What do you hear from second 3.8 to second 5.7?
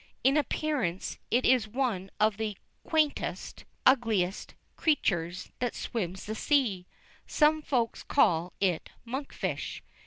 ugliest creatures